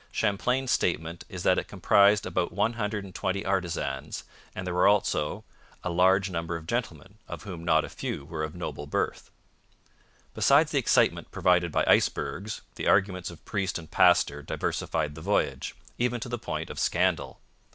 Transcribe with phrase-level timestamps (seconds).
[0.11, 4.23] Champlain's statement is that it comprised about one hundred and twenty artisans,
[4.55, 5.43] and there were also
[5.83, 9.29] 'a large number of gentlemen, of whom not a few were of noble birth.'
[10.33, 15.75] Besides the excitement provided by icebergs, the arguments of priest and pastor diversified the voyage,
[15.99, 17.39] even to the point of scandal.